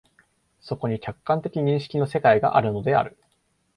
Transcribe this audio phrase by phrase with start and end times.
[0.61, 3.17] そこに客観的認識の世界があるのである。